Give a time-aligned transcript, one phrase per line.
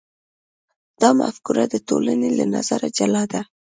[1.01, 3.41] دا مفکوره د ټولنې له نظره جلا ده.